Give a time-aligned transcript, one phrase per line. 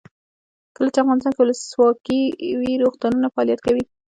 [0.75, 2.21] کله چې افغانستان کې ولسواکي
[2.59, 3.83] وي روغتونونه فعالیت کوي.